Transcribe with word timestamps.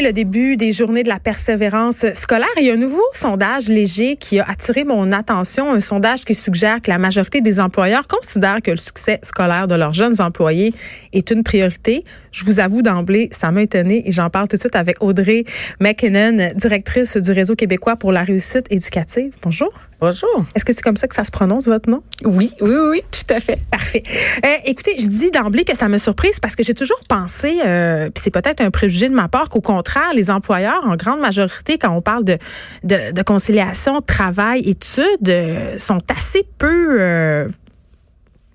Le 0.00 0.10
début 0.10 0.56
des 0.56 0.72
journées 0.72 1.02
de 1.02 1.10
la 1.10 1.18
persévérance 1.18 2.06
scolaire. 2.14 2.48
Il 2.56 2.64
y 2.64 2.70
a 2.70 2.72
un 2.72 2.78
nouveau 2.78 3.02
sondage 3.12 3.68
léger 3.68 4.16
qui 4.16 4.38
a 4.38 4.48
attiré 4.48 4.84
mon 4.84 5.12
attention, 5.12 5.70
un 5.70 5.80
sondage 5.80 6.24
qui 6.24 6.34
suggère 6.34 6.80
que 6.80 6.90
la 6.90 6.96
majorité 6.96 7.42
des 7.42 7.60
employeurs 7.60 8.08
considèrent 8.08 8.62
que 8.62 8.70
le 8.70 8.78
succès 8.78 9.20
scolaire 9.22 9.68
de 9.68 9.74
leurs 9.74 9.92
jeunes 9.92 10.18
employés 10.22 10.72
est 11.12 11.30
une 11.30 11.42
priorité. 11.42 12.04
Je 12.32 12.46
vous 12.46 12.58
avoue 12.58 12.80
d'emblée, 12.80 13.28
ça 13.32 13.50
m'a 13.50 13.62
étonné 13.62 14.08
et 14.08 14.12
j'en 14.12 14.30
parle 14.30 14.48
tout 14.48 14.56
de 14.56 14.60
suite 14.60 14.76
avec 14.76 15.02
Audrey 15.02 15.44
McKinnon, 15.78 16.52
directrice 16.56 17.18
du 17.18 17.30
Réseau 17.30 17.54
québécois 17.54 17.96
pour 17.96 18.12
la 18.12 18.22
réussite 18.22 18.66
éducative. 18.70 19.34
Bonjour. 19.42 19.72
Bonjour. 20.02 20.44
Est-ce 20.56 20.64
que 20.64 20.72
c'est 20.72 20.82
comme 20.82 20.96
ça 20.96 21.06
que 21.06 21.14
ça 21.14 21.22
se 21.22 21.30
prononce, 21.30 21.66
votre 21.66 21.88
nom? 21.88 22.02
Oui, 22.24 22.52
oui, 22.60 22.74
oui, 22.90 23.02
tout 23.12 23.32
à 23.32 23.38
fait. 23.38 23.60
Parfait. 23.70 24.02
Euh, 24.44 24.48
écoutez, 24.64 24.96
je 24.98 25.06
dis 25.06 25.30
d'emblée 25.30 25.64
que 25.64 25.76
ça 25.76 25.86
me 25.86 25.96
surprise 25.96 26.40
parce 26.40 26.56
que 26.56 26.64
j'ai 26.64 26.74
toujours 26.74 26.98
pensé, 27.08 27.60
euh, 27.64 28.10
puis 28.10 28.20
c'est 28.20 28.32
peut-être 28.32 28.60
un 28.60 28.72
préjugé 28.72 29.08
de 29.08 29.14
ma 29.14 29.28
part, 29.28 29.48
qu'au 29.48 29.60
contraire, 29.60 30.12
les 30.12 30.28
employeurs, 30.28 30.84
en 30.84 30.96
grande 30.96 31.20
majorité, 31.20 31.78
quand 31.78 31.96
on 31.96 32.02
parle 32.02 32.24
de, 32.24 32.36
de, 32.82 33.12
de 33.12 33.22
conciliation 33.22 34.00
travail-études, 34.02 35.28
euh, 35.28 35.78
sont 35.78 36.02
assez 36.12 36.44
peu 36.58 37.46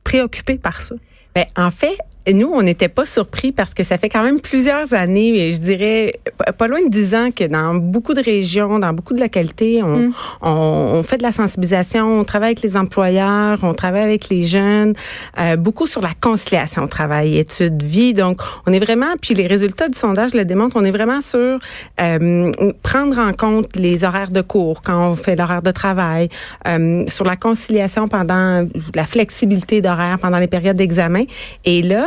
préoccupés 0.03 0.57
par 0.57 0.81
ça. 0.81 0.95
Ben, 1.33 1.45
en 1.55 1.71
fait, 1.71 1.97
nous, 2.33 2.49
on 2.51 2.61
n'était 2.61 2.89
pas 2.89 3.05
surpris 3.05 3.51
parce 3.51 3.73
que 3.73 3.83
ça 3.83 3.97
fait 3.97 4.09
quand 4.09 4.23
même 4.23 4.39
plusieurs 4.39 4.93
années, 4.93 5.53
je 5.53 5.57
dirais 5.59 6.13
pas 6.57 6.67
loin 6.67 6.83
de 6.83 6.89
dix 6.89 7.15
ans, 7.15 7.29
que 7.31 7.45
dans 7.45 7.75
beaucoup 7.75 8.13
de 8.13 8.21
régions, 8.21 8.79
dans 8.79 8.93
beaucoup 8.93 9.13
de 9.13 9.19
localités, 9.19 9.81
on, 9.83 9.97
mm. 9.97 10.13
on, 10.41 10.49
on, 10.95 11.03
fait 11.03 11.17
de 11.17 11.23
la 11.23 11.31
sensibilisation, 11.31 12.19
on 12.19 12.23
travaille 12.23 12.49
avec 12.49 12.61
les 12.61 12.75
employeurs, 12.75 13.59
on 13.63 13.73
travaille 13.73 14.03
avec 14.03 14.29
les 14.29 14.43
jeunes, 14.43 14.93
euh, 15.39 15.55
beaucoup 15.55 15.87
sur 15.87 16.01
la 16.01 16.13
conciliation 16.19 16.87
travail, 16.87 17.37
études, 17.37 17.83
vie. 17.83 18.13
Donc, 18.13 18.41
on 18.65 18.73
est 18.73 18.79
vraiment, 18.79 19.13
puis 19.21 19.33
les 19.33 19.47
résultats 19.47 19.87
du 19.87 19.97
sondage 19.97 20.33
le 20.33 20.45
démontrent, 20.45 20.77
on 20.77 20.85
est 20.85 20.91
vraiment 20.91 21.21
sur 21.21 21.59
euh, 22.01 22.51
prendre 22.83 23.19
en 23.19 23.33
compte 23.33 23.75
les 23.75 24.03
horaires 24.03 24.29
de 24.29 24.41
cours 24.41 24.81
quand 24.81 25.11
on 25.11 25.15
fait 25.15 25.35
l'horaire 25.35 25.61
de 25.61 25.71
travail, 25.71 26.29
euh, 26.67 27.03
sur 27.07 27.25
la 27.25 27.35
conciliation 27.35 28.07
pendant 28.07 28.67
la 28.95 29.05
flexibilité 29.05 29.81
d'horaire 29.81 30.17
pendant 30.21 30.39
les 30.39 30.47
périodes 30.47 30.77
d'examen. 30.77 31.23
Et 31.65 31.81
là, 31.81 32.05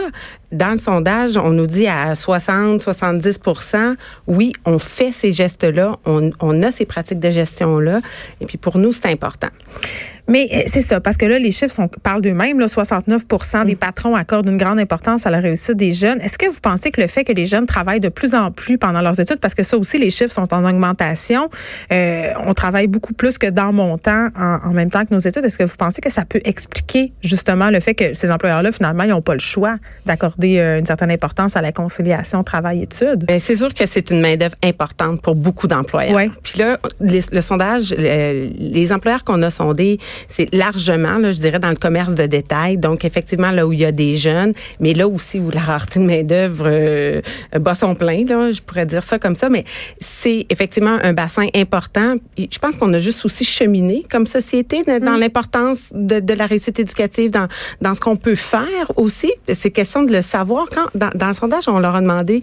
dans 0.53 0.73
le 0.73 0.79
sondage, 0.79 1.37
on 1.37 1.51
nous 1.51 1.67
dit 1.67 1.87
à 1.87 2.15
60, 2.15 2.83
70% 2.83 3.95
oui, 4.27 4.53
on 4.65 4.79
fait 4.79 5.13
ces 5.13 5.33
gestes-là, 5.33 5.97
on, 6.05 6.31
on 6.41 6.63
a 6.63 6.71
ces 6.71 6.87
pratiques 6.87 7.21
de 7.21 7.31
gestion-là. 7.31 8.01
Et 8.41 8.47
puis 8.47 8.59
pour 8.59 8.79
nous, 8.79 8.93
c'est 8.93 9.07
important. 9.07 9.49
Mais 10.31 10.49
euh, 10.53 10.63
c'est 10.67 10.81
ça, 10.81 11.01
parce 11.01 11.17
que 11.17 11.27
là, 11.27 11.39
les 11.39 11.51
chiffres 11.51 11.75
sont, 11.75 11.89
parlent 11.89 12.23
d'eux-mêmes. 12.23 12.59
69% 12.61 13.67
des 13.67 13.75
mm. 13.75 13.77
patrons 13.77 14.15
accordent 14.15 14.49
une 14.49 14.57
grande 14.57 14.79
importance 14.79 15.27
à 15.27 15.31
la 15.31 15.41
réussite 15.41 15.77
des 15.77 15.93
jeunes. 15.93 16.21
Est-ce 16.21 16.39
que 16.39 16.47
vous 16.47 16.61
pensez 16.61 16.91
que 16.91 17.01
le 17.01 17.07
fait 17.07 17.25
que 17.25 17.33
les 17.33 17.45
jeunes 17.45 17.67
travaillent 17.67 18.01
de 18.01 18.09
plus 18.09 18.35
en 18.35 18.51
plus 18.51 18.79
pendant 18.79 19.01
leurs 19.01 19.19
études, 19.19 19.41
parce 19.41 19.55
que 19.55 19.63
ça 19.63 19.77
aussi, 19.77 19.99
les 19.99 20.11
chiffres 20.11 20.33
sont 20.33 20.53
en 20.55 20.65
augmentation, 20.69 21.51
euh, 21.93 22.33
on 22.47 22.55
travaille 22.55 22.87
beaucoup 22.87 23.13
plus 23.13 23.39
que 23.39 23.49
dans 23.49 23.73
mon 23.73 23.99
temps 23.99 24.29
en, 24.37 24.59
en 24.65 24.73
même 24.73 24.91
temps 24.91 25.05
que 25.05 25.13
nos 25.13 25.19
études. 25.19 25.45
Est-ce 25.45 25.59
que 25.59 25.65
vous 25.65 25.77
pensez 25.77 26.01
que 26.01 26.11
ça 26.11 26.25
peut 26.25 26.41
expliquer 26.45 27.13
justement 27.23 27.71
le 27.71 27.81
fait 27.81 27.95
que 27.95 28.15
ces 28.15 28.31
employeurs-là, 28.31 28.71
finalement, 28.73 29.03
ils 29.03 29.11
n'ont 29.11 29.23
pas 29.23 29.35
le 29.35 29.41
choix 29.41 29.77
d'accorder 30.07 30.59
euh, 30.59 30.79
une 30.79 30.87
certaine 30.87 31.11
importance 31.11 31.57
à 31.57 31.63
la 31.63 31.73
conciliation 31.73 32.45
travail-études? 32.45 33.25
Ben, 33.27 33.41
c'est 33.41 33.57
sûr 33.57 33.75
que 33.75 33.87
c'est 33.87 34.11
une 34.11 34.21
main-d'œuvre 34.21 34.57
importante 34.63 35.23
pour 35.23 35.35
beaucoup 35.35 35.67
d'employeurs. 35.67 36.15
Ouais. 36.15 36.31
Puis 36.43 36.59
là, 36.59 36.79
le 37.01 37.41
sondage, 37.41 37.91
les 37.91 38.93
employeurs 38.93 39.25
qu'on 39.25 39.43
a 39.43 39.51
sondés, 39.51 39.99
c'est 40.29 40.53
largement, 40.55 41.19
là, 41.19 41.33
je 41.33 41.39
dirais, 41.39 41.59
dans 41.59 41.71
le 41.71 41.77
commerce 41.77 42.15
de 42.15 42.25
détail. 42.25 42.77
Donc, 42.77 43.05
effectivement, 43.05 43.51
là 43.51 43.67
où 43.67 43.73
il 43.73 43.81
y 43.81 43.85
a 43.85 43.93
des 43.93 44.17
jeunes, 44.17 44.53
mais 44.81 44.95
là 44.95 45.09
aussi 45.09 45.39
où 45.39 45.51
la 45.51 45.61
rareté 45.61 46.01
de 46.01 46.05
main-d'œuvre 46.05 46.65
euh, 46.67 47.21
bat 47.59 47.75
son 47.75 47.95
plein, 47.95 48.25
là, 48.25 48.53
je 48.53 48.61
pourrais 48.61 48.87
dire 48.87 49.03
ça 49.03 49.19
comme 49.19 49.35
ça. 49.35 49.49
Mais 49.49 49.65
c'est 50.01 50.47
effectivement 50.51 50.99
un 51.03 51.13
bassin 51.13 51.47
important. 51.55 52.17
Je 52.39 52.59
pense 52.59 52.77
qu'on 52.77 52.93
a 52.93 52.99
juste 52.99 53.25
aussi 53.25 53.45
cheminé 53.45 54.03
comme 54.11 54.27
société 54.27 54.83
dans 54.85 55.17
l'importance 55.17 55.91
de, 55.93 56.21
de, 56.21 56.35
la 56.35 56.47
réussite 56.47 56.79
éducative, 56.79 57.31
dans, 57.31 57.49
dans 57.81 57.95
ce 57.95 58.01
qu'on 58.01 58.17
peut 58.17 58.35
faire 58.35 58.93
aussi. 58.97 59.33
C'est 59.49 59.71
question 59.71 60.03
de 60.03 60.13
le 60.13 60.23
savoir. 60.23 60.69
Quand, 60.71 60.87
dans, 60.95 61.11
dans 61.15 61.29
le 61.29 61.35
sondage, 61.35 61.69
on 61.69 61.79
leur 61.79 61.95
a 61.95 62.01
demandé 62.01 62.43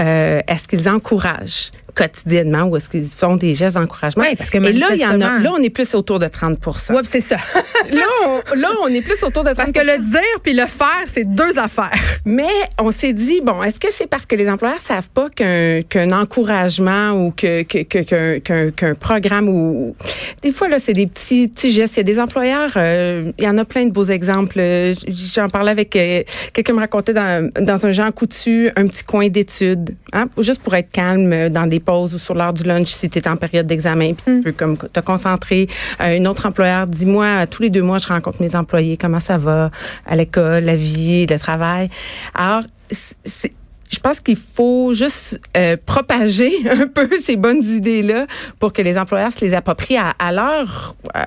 euh, 0.00 0.40
est-ce 0.48 0.68
qu'ils 0.68 0.88
encouragent 0.88 1.70
quotidiennement 1.94 2.64
ou 2.64 2.76
est-ce 2.76 2.88
qu'ils 2.88 3.08
font 3.08 3.36
des 3.36 3.54
gestes 3.54 3.76
d'encouragement? 3.76 4.24
Oui, 4.26 4.34
parce 4.36 4.50
que 4.50 4.58
Et 4.58 4.72
là, 4.72 4.88
il 4.92 5.00
y 5.00 5.06
en 5.06 5.20
a, 5.20 5.38
là, 5.38 5.50
on 5.52 5.62
est 5.62 5.70
plus 5.70 5.94
autour 5.94 6.18
de 6.18 6.26
30% 6.26 6.90
Oui, 6.90 6.98
c'est 7.04 7.20
ça. 7.20 7.36
là, 7.92 8.02
on, 8.26 8.56
là, 8.56 8.68
on 8.82 8.88
est 8.88 9.02
plus 9.02 9.22
autour 9.22 9.44
de 9.44 9.50
30 9.52 9.56
Parce 9.56 9.72
que 9.72 9.80
le 9.80 10.02
dire 10.02 10.40
puis 10.42 10.52
le 10.52 10.66
faire, 10.66 11.04
c'est 11.06 11.24
deux 11.24 11.58
affaires. 11.58 11.92
Mais 12.24 12.48
on 12.80 12.90
s'est 12.90 13.12
dit, 13.12 13.40
bon, 13.42 13.62
est-ce 13.62 13.78
que 13.78 13.88
c'est 13.90 14.06
parce 14.06 14.26
que 14.26 14.34
les 14.34 14.48
employeurs 14.48 14.80
savent 14.80 15.08
pas 15.10 15.28
qu'un 15.30 15.82
qu'un 15.82 16.12
encouragement 16.12 17.12
ou 17.12 17.30
que 17.30 17.62
qu'un 17.62 18.40
qu'un 18.40 18.70
qu'un 18.70 18.94
programme 18.94 19.48
ou 19.48 19.94
des 20.42 20.52
fois 20.52 20.68
là, 20.68 20.78
c'est 20.78 20.92
des 20.92 21.06
petits 21.06 21.48
petits 21.48 21.72
gestes. 21.72 21.94
Il 21.96 21.98
y 21.98 22.00
a 22.00 22.04
des 22.04 22.20
employeurs, 22.20 22.72
euh, 22.76 23.30
il 23.38 23.44
y 23.44 23.48
en 23.48 23.58
a 23.58 23.64
plein 23.64 23.84
de 23.84 23.92
beaux 23.92 24.04
exemples. 24.04 24.60
J'en 25.08 25.48
parlais 25.48 25.70
avec 25.70 25.94
euh, 25.96 26.22
quelqu'un 26.52 26.72
me 26.72 26.80
racontait 26.80 27.14
dans 27.14 27.50
dans 27.60 27.86
un 27.86 27.92
Jean 27.92 28.10
Coutu 28.10 28.70
un 28.76 28.86
petit 28.86 29.04
coin 29.04 29.28
d'études, 29.28 29.83
hein, 30.12 30.26
juste 30.38 30.62
pour 30.62 30.74
être 30.74 30.90
calme 30.90 31.48
dans 31.48 31.66
des 31.66 31.80
pause 31.80 32.14
ou 32.14 32.18
sur 32.18 32.34
l'heure 32.34 32.52
du 32.52 32.62
lunch 32.64 32.88
si 32.88 33.08
tu 33.08 33.18
es 33.18 33.28
en 33.28 33.36
période 33.36 33.66
d'examen, 33.66 34.14
puis 34.14 34.24
tu 34.24 34.30
mm. 34.30 34.42
peux 34.42 34.52
comme 34.52 34.76
te 34.76 35.00
concentrer. 35.00 35.68
Euh, 36.00 36.18
un 36.18 36.24
autre 36.26 36.46
employeur, 36.46 36.86
dis-moi, 36.86 37.46
tous 37.46 37.62
les 37.62 37.70
deux 37.70 37.82
mois, 37.82 37.98
je 37.98 38.08
rencontre 38.08 38.40
mes 38.40 38.54
employés, 38.54 38.96
comment 38.96 39.20
ça 39.20 39.38
va? 39.38 39.70
À 40.06 40.16
l'école, 40.16 40.64
la 40.64 40.76
vie, 40.76 41.26
le 41.26 41.38
travail. 41.38 41.88
Alors, 42.34 42.62
c'est 42.90 43.52
je 43.90 43.98
pense 43.98 44.20
qu'il 44.20 44.36
faut 44.36 44.92
juste 44.92 45.40
euh, 45.56 45.76
propager 45.84 46.52
un 46.70 46.86
peu 46.86 47.08
ces 47.20 47.36
bonnes 47.36 47.62
idées-là 47.62 48.26
pour 48.58 48.72
que 48.72 48.82
les 48.82 48.98
employeurs 48.98 49.32
se 49.32 49.44
les 49.44 49.54
approprient 49.54 49.96
à, 49.96 50.10
à 50.18 50.32
leur 50.32 50.94
à, 51.14 51.26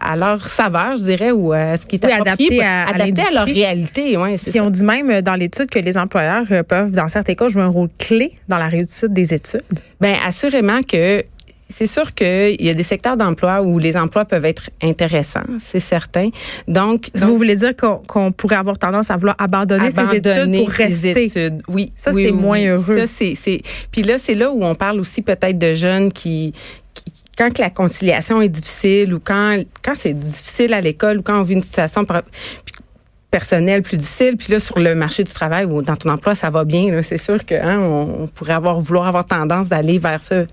à, 0.00 0.16
leur 0.16 0.46
saveur, 0.46 0.96
je 0.96 1.02
dirais, 1.02 1.30
ou 1.30 1.52
à 1.52 1.76
ce 1.76 1.86
qui 1.86 1.96
est 1.96 2.04
adapté, 2.04 2.62
à, 2.62 2.88
adapté 2.88 3.22
à, 3.22 3.32
leur 3.32 3.44
réalité. 3.44 4.16
Ouais, 4.16 4.36
Puis 4.38 4.60
on 4.60 4.70
dit 4.70 4.84
même 4.84 5.10
euh, 5.10 5.22
dans 5.22 5.34
l'étude 5.34 5.68
que 5.70 5.78
les 5.78 5.96
employeurs 5.96 6.46
euh, 6.50 6.62
peuvent, 6.62 6.92
dans 6.92 7.08
certains 7.08 7.34
cas, 7.34 7.48
jouer 7.48 7.62
un 7.62 7.68
rôle 7.68 7.88
clé 7.98 8.38
dans 8.48 8.58
la 8.58 8.68
réussite 8.68 9.12
des 9.12 9.34
études. 9.34 9.62
Ben 10.00 10.14
assurément 10.26 10.82
que 10.82 11.22
c'est 11.70 11.86
sûr 11.86 12.14
qu'il 12.14 12.60
y 12.60 12.68
a 12.68 12.74
des 12.74 12.82
secteurs 12.82 13.16
d'emploi 13.16 13.62
où 13.62 13.78
les 13.78 13.96
emplois 13.96 14.24
peuvent 14.24 14.44
être 14.44 14.70
intéressants, 14.82 15.44
c'est 15.64 15.80
certain. 15.80 16.30
Donc, 16.68 17.10
vous 17.14 17.36
voulez 17.36 17.54
dire 17.54 17.74
qu'on 17.76 18.32
pourrait 18.32 18.56
avoir 18.56 18.78
tendance 18.78 19.10
à 19.10 19.16
vouloir 19.16 19.36
abandonner, 19.38 19.90
ses 19.90 20.16
études 20.16 20.56
pour 20.56 20.70
rester. 20.70 21.24
Études. 21.24 21.62
Oui, 21.68 21.92
ça 21.96 22.12
c'est 22.12 22.32
moins 22.32 22.60
heureux. 22.60 22.98
Ça 22.98 23.06
c'est 23.06 23.34
c'est 23.34 23.60
puis 23.90 24.02
là 24.02 24.18
c'est 24.18 24.34
là 24.34 24.50
où 24.50 24.64
on 24.64 24.74
parle 24.74 25.00
aussi 25.00 25.22
peut-être 25.22 25.58
de 25.58 25.74
jeunes 25.74 26.12
qui, 26.12 26.52
qui 26.94 27.04
quand 27.36 27.58
la 27.58 27.70
conciliation 27.70 28.42
est 28.42 28.48
difficile 28.48 29.14
ou 29.14 29.20
quand 29.22 29.58
quand 29.82 29.94
c'est 29.94 30.18
difficile 30.18 30.74
à 30.74 30.80
l'école 30.80 31.18
ou 31.18 31.22
quand 31.22 31.38
on 31.38 31.42
vit 31.42 31.54
une 31.54 31.62
situation 31.62 32.04
personnelle 33.30 33.82
plus 33.82 33.96
difficile 33.96 34.36
puis 34.36 34.52
là 34.52 34.58
sur 34.58 34.78
le 34.78 34.94
marché 34.94 35.24
du 35.24 35.32
travail 35.32 35.64
ou 35.64 35.82
dans 35.82 35.96
ton 35.96 36.10
emploi 36.10 36.34
ça 36.34 36.50
va 36.50 36.64
bien 36.64 37.02
c'est 37.02 37.18
sûr 37.18 37.44
que 37.44 37.54
hein, 37.54 37.78
on, 37.78 38.22
on, 38.22 38.26
pourrait 38.26 38.54
avoir 38.54 38.80
vouloir 38.80 39.06
avoir 39.06 39.26
tendance 39.26 39.68
d'aller 39.68 39.98
vers 39.98 40.22
ça 40.22 40.44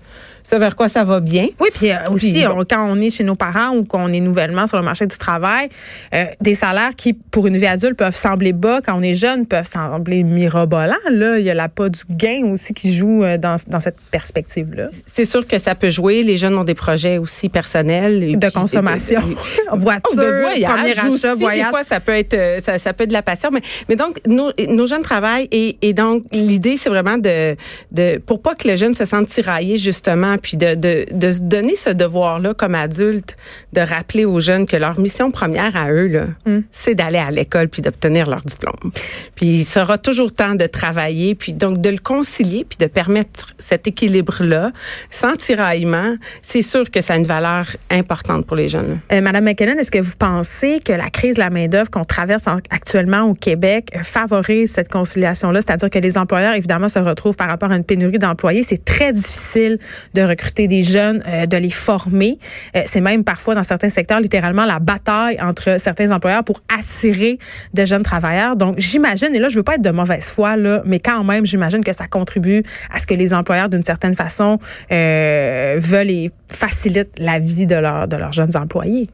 ça 0.48 0.58
vers 0.58 0.74
quoi 0.74 0.88
ça 0.88 1.04
va 1.04 1.20
bien? 1.20 1.48
Oui, 1.60 1.68
puis 1.74 1.90
euh, 1.90 1.96
aussi, 2.10 2.42
quand 2.70 2.86
on 2.88 2.98
est 3.02 3.10
chez 3.10 3.22
nos 3.22 3.34
parents 3.34 3.76
ou 3.76 3.84
qu'on 3.84 4.10
est 4.14 4.20
nouvellement 4.20 4.66
sur 4.66 4.78
le 4.78 4.82
marché 4.82 5.06
du 5.06 5.18
travail, 5.18 5.68
euh, 6.14 6.24
des 6.40 6.54
salaires 6.54 6.92
qui, 6.96 7.12
pour 7.12 7.46
une 7.46 7.58
vie 7.58 7.66
adulte, 7.66 7.98
peuvent 7.98 8.16
sembler 8.16 8.54
bas 8.54 8.80
quand 8.80 8.98
on 8.98 9.02
est 9.02 9.12
jeune, 9.12 9.46
peuvent 9.46 9.66
sembler 9.66 10.22
mirobolants. 10.22 10.94
Là, 11.10 11.38
il 11.38 11.44
y 11.44 11.50
a 11.50 11.54
la 11.54 11.68
pas 11.68 11.90
du 11.90 12.00
gain 12.08 12.46
aussi 12.50 12.72
qui 12.72 12.94
joue 12.94 13.24
euh, 13.24 13.36
dans, 13.36 13.56
dans 13.66 13.80
cette 13.80 13.98
perspective-là. 14.10 14.88
C'est 15.04 15.26
sûr 15.26 15.46
que 15.46 15.58
ça 15.58 15.74
peut 15.74 15.90
jouer. 15.90 16.22
Les 16.22 16.38
jeunes 16.38 16.56
ont 16.56 16.64
des 16.64 16.74
projets 16.74 17.18
aussi 17.18 17.50
personnels. 17.50 18.38
de 18.38 18.48
consommation. 18.48 19.20
Voiture, 19.72 20.16
de 20.16 20.40
voyage 20.40 20.72
premier 20.72 21.14
achat, 21.14 21.34
voyage. 21.34 21.66
Des 21.66 21.70
fois, 21.70 21.84
ça 21.84 22.00
peut 22.00 22.12
être, 22.12 22.64
ça, 22.64 22.78
ça, 22.78 22.94
peut 22.94 23.04
être 23.04 23.10
de 23.10 23.14
la 23.14 23.22
passion. 23.22 23.50
Mais, 23.52 23.60
mais 23.90 23.96
donc, 23.96 24.18
nos, 24.26 24.50
nos 24.66 24.86
jeunes 24.86 25.02
travaillent 25.02 25.48
et, 25.52 25.76
et 25.82 25.92
donc, 25.92 26.24
l'idée, 26.32 26.78
c'est 26.78 26.88
vraiment 26.88 27.18
de, 27.18 27.54
de, 27.92 28.16
pour 28.16 28.40
pas 28.40 28.54
que 28.54 28.66
le 28.66 28.76
jeune 28.76 28.94
se 28.94 29.04
sente 29.04 29.26
tiraillé, 29.26 29.76
justement, 29.76 30.37
puis 30.38 30.56
de, 30.56 30.74
de, 30.74 31.06
de 31.10 31.32
se 31.32 31.40
donner 31.40 31.74
ce 31.74 31.90
devoir-là 31.90 32.54
comme 32.54 32.74
adulte, 32.74 33.36
de 33.72 33.80
rappeler 33.80 34.24
aux 34.24 34.40
jeunes 34.40 34.66
que 34.66 34.76
leur 34.76 34.98
mission 34.98 35.30
première 35.30 35.76
à 35.76 35.90
eux, 35.90 36.06
là, 36.06 36.26
mm. 36.46 36.60
c'est 36.70 36.94
d'aller 36.94 37.18
à 37.18 37.30
l'école 37.30 37.68
puis 37.68 37.82
d'obtenir 37.82 38.28
leur 38.28 38.40
diplôme. 38.40 38.92
Puis 39.34 39.46
il 39.46 39.64
sera 39.64 39.98
toujours 39.98 40.32
temps 40.32 40.54
de 40.54 40.66
travailler, 40.66 41.34
puis 41.34 41.52
donc 41.52 41.80
de 41.80 41.90
le 41.90 41.98
concilier, 41.98 42.64
puis 42.68 42.78
de 42.78 42.86
permettre 42.86 43.54
cet 43.58 43.86
équilibre-là, 43.86 44.70
sans 45.10 45.36
tiraillement, 45.36 46.16
c'est 46.42 46.62
sûr 46.62 46.90
que 46.90 47.00
ça 47.00 47.14
a 47.14 47.16
une 47.16 47.24
valeur 47.24 47.66
importante 47.90 48.46
pour 48.46 48.56
les 48.56 48.68
jeunes. 48.68 49.00
Euh, 49.12 49.20
Madame 49.20 49.44
McKinnon, 49.44 49.78
est-ce 49.78 49.90
que 49.90 49.98
vous 49.98 50.16
pensez 50.18 50.80
que 50.84 50.92
la 50.92 51.10
crise 51.10 51.36
de 51.36 51.40
la 51.40 51.50
main-d'œuvre 51.50 51.90
qu'on 51.90 52.04
traverse 52.04 52.46
en 52.46 52.58
actuellement 52.70 53.22
au 53.22 53.34
Québec 53.34 53.90
favorise 54.02 54.72
cette 54.72 54.90
conciliation-là, 54.90 55.60
c'est-à-dire 55.60 55.90
que 55.90 55.98
les 55.98 56.18
employeurs, 56.18 56.54
évidemment, 56.54 56.88
se 56.88 56.98
retrouvent 56.98 57.36
par 57.36 57.48
rapport 57.48 57.70
à 57.70 57.76
une 57.76 57.84
pénurie 57.84 58.18
d'employés. 58.18 58.62
C'est 58.62 58.84
très 58.84 59.12
difficile 59.12 59.78
de 60.14 60.22
recruter 60.28 60.68
des 60.68 60.82
jeunes, 60.82 61.22
euh, 61.26 61.46
de 61.46 61.56
les 61.56 61.70
former. 61.70 62.38
Euh, 62.76 62.82
c'est 62.86 63.00
même 63.00 63.24
parfois 63.24 63.54
dans 63.54 63.64
certains 63.64 63.88
secteurs 63.88 64.20
littéralement 64.20 64.64
la 64.64 64.78
bataille 64.78 65.38
entre 65.40 65.80
certains 65.80 66.10
employeurs 66.10 66.44
pour 66.44 66.60
attirer 66.78 67.38
de 67.74 67.84
jeunes 67.84 68.02
travailleurs. 68.02 68.56
Donc, 68.56 68.76
j'imagine, 68.78 69.34
et 69.34 69.38
là, 69.38 69.48
je 69.48 69.56
veux 69.56 69.62
pas 69.62 69.74
être 69.74 69.82
de 69.82 69.90
mauvaise 69.90 70.26
foi, 70.26 70.56
là, 70.56 70.82
mais 70.84 71.00
quand 71.00 71.24
même, 71.24 71.46
j'imagine 71.46 71.82
que 71.82 71.92
ça 71.92 72.06
contribue 72.06 72.62
à 72.92 72.98
ce 72.98 73.06
que 73.06 73.14
les 73.14 73.32
employeurs, 73.32 73.68
d'une 73.68 73.82
certaine 73.82 74.14
façon, 74.14 74.58
euh, 74.92 75.76
veulent 75.78 76.10
et 76.10 76.30
facilitent 76.48 77.18
la 77.18 77.38
vie 77.38 77.66
de, 77.66 77.74
leur, 77.74 78.08
de 78.08 78.16
leurs 78.16 78.32
jeunes 78.32 78.56
employés. 78.56 79.08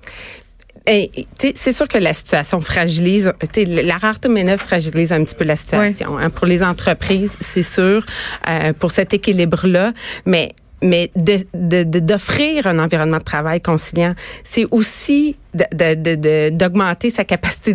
C'est 0.87 1.73
sûr 1.73 1.89
que 1.89 1.97
la 1.97 2.13
situation 2.13 2.61
fragilise, 2.61 3.33
la 3.57 3.97
rareté 3.97 4.29
de 4.29 4.57
fragilise 4.57 5.13
un 5.13 5.25
petit 5.25 5.35
peu 5.35 5.45
la 5.45 5.57
situation. 5.57 6.19
Hein, 6.19 6.29
pour 6.29 6.47
les 6.47 6.63
entreprises, 6.63 7.33
c'est 7.41 7.63
sûr, 7.63 8.05
euh, 8.49 8.75
pour 8.79 8.91
cet 8.91 9.15
équilibre-là. 9.15 9.93
Mais 10.27 10.51
mais 10.85 11.11
d'offrir 11.15 12.67
un 12.67 12.79
environnement 12.79 13.19
de 13.19 13.25
travail 13.25 13.61
conciliant, 13.61 14.15
c'est 14.43 14.67
aussi 14.71 15.37
d'augmenter 15.55 17.11
sa 17.11 17.25
capacité 17.25 17.75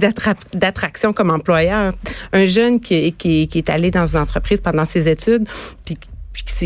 d'attraction 0.53 1.11
comme 1.11 1.31
employeur. 1.31 1.93
Un 2.33 2.45
jeune 2.45 2.79
qui, 2.79 3.13
qui, 3.13 3.47
qui 3.47 3.57
est 3.57 3.69
allé 3.69 3.89
dans 3.89 4.05
une 4.05 4.19
entreprise 4.19 4.61
pendant 4.61 4.85
ses 4.85 5.09
études, 5.09 5.47
puis 5.85 5.97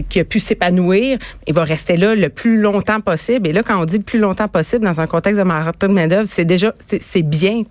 qui 0.09 0.19
a 0.19 0.25
pu 0.25 0.39
s'épanouir, 0.39 1.17
il 1.47 1.53
va 1.53 1.63
rester 1.63 1.97
là 1.97 2.15
le 2.15 2.29
plus 2.29 2.59
longtemps 2.59 3.01
possible. 3.01 3.47
Et 3.47 3.53
là, 3.53 3.63
quand 3.63 3.79
on 3.79 3.85
dit 3.85 3.97
le 3.97 4.03
plus 4.03 4.19
longtemps 4.19 4.47
possible 4.47 4.85
dans 4.85 4.99
un 4.99 5.07
contexte 5.07 5.39
de 5.39 5.43
marathon 5.43 5.87
de 5.87 5.93
main-d'œuvre, 5.93 6.27
c'est 6.27 6.45
déjà, 6.45 6.73
c'est 6.79 7.21
bien. 7.21 7.61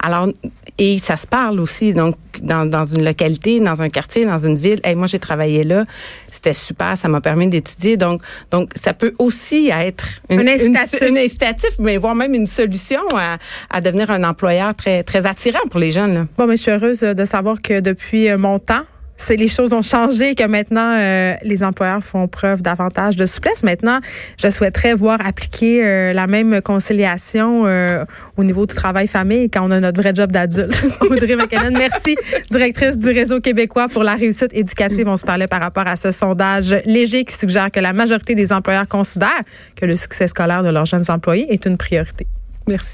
Alors, 0.00 0.28
et 0.78 0.98
ça 0.98 1.16
se 1.16 1.26
parle 1.26 1.60
aussi. 1.60 1.92
Donc, 1.92 2.16
dans, 2.42 2.64
dans 2.64 2.84
une 2.84 3.04
localité, 3.04 3.60
dans 3.60 3.82
un 3.82 3.88
quartier, 3.88 4.24
dans 4.24 4.38
une 4.38 4.56
ville. 4.56 4.80
Hey, 4.84 4.94
moi, 4.94 5.06
j'ai 5.06 5.18
travaillé 5.18 5.64
là. 5.64 5.84
C'était 6.30 6.54
super. 6.54 6.96
Ça 6.96 7.08
m'a 7.08 7.20
permis 7.20 7.48
d'étudier. 7.48 7.96
Donc, 7.96 8.22
donc, 8.50 8.72
ça 8.74 8.94
peut 8.94 9.12
aussi 9.18 9.70
être 9.70 10.08
une, 10.28 10.48
incitatif. 10.48 11.02
Une, 11.02 11.18
incitatif, 11.18 11.70
mais 11.78 11.96
voire 11.96 12.14
même 12.14 12.34
une 12.34 12.46
solution 12.46 13.02
à, 13.14 13.38
à 13.68 13.80
devenir 13.80 14.10
un 14.10 14.24
employeur 14.24 14.74
très, 14.74 15.02
très 15.02 15.26
attirant 15.26 15.66
pour 15.70 15.80
les 15.80 15.92
jeunes. 15.92 16.14
Là. 16.14 16.26
Bon, 16.38 16.46
mais 16.46 16.56
je 16.56 16.62
suis 16.62 16.70
heureuse 16.70 17.00
de 17.00 17.24
savoir 17.24 17.60
que 17.60 17.80
depuis 17.80 18.34
mon 18.36 18.58
temps, 18.58 18.84
c'est 19.20 19.36
les 19.36 19.48
choses 19.48 19.72
ont 19.72 19.82
changé 19.82 20.34
que 20.34 20.44
maintenant 20.44 20.96
euh, 20.98 21.34
les 21.42 21.62
employeurs 21.62 22.02
font 22.02 22.26
preuve 22.26 22.62
davantage 22.62 23.16
de 23.16 23.26
souplesse. 23.26 23.62
Maintenant, 23.62 24.00
je 24.42 24.50
souhaiterais 24.50 24.94
voir 24.94 25.18
appliquer 25.24 25.84
euh, 25.84 26.12
la 26.12 26.26
même 26.26 26.62
conciliation 26.62 27.64
euh, 27.66 28.04
au 28.36 28.44
niveau 28.44 28.66
du 28.66 28.74
travail-famille 28.74 29.50
quand 29.50 29.66
on 29.66 29.70
a 29.70 29.80
notre 29.80 30.00
vrai 30.00 30.12
job 30.14 30.32
d'adulte. 30.32 30.84
Audrey 31.02 31.36
McKinnon, 31.36 31.76
merci, 31.76 32.16
directrice 32.50 32.96
du 32.96 33.10
réseau 33.10 33.40
québécois 33.40 33.88
pour 33.88 34.04
la 34.04 34.14
réussite 34.14 34.52
éducative. 34.52 35.06
On 35.06 35.16
se 35.16 35.24
parlait 35.24 35.48
par 35.48 35.60
rapport 35.60 35.86
à 35.86 35.96
ce 35.96 36.12
sondage 36.12 36.74
léger 36.86 37.24
qui 37.24 37.36
suggère 37.36 37.70
que 37.70 37.80
la 37.80 37.92
majorité 37.92 38.34
des 38.34 38.52
employeurs 38.52 38.88
considèrent 38.88 39.42
que 39.76 39.84
le 39.84 39.96
succès 39.96 40.28
scolaire 40.28 40.62
de 40.62 40.70
leurs 40.70 40.86
jeunes 40.86 41.10
employés 41.10 41.52
est 41.52 41.66
une 41.66 41.76
priorité. 41.76 42.26
Merci. 42.66 42.92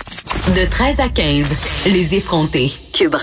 De 0.54 0.64
13 0.64 1.00
à 1.00 1.08
15, 1.08 1.48
les 1.86 2.14
effrontés. 2.14 2.70
Cube 2.92 3.16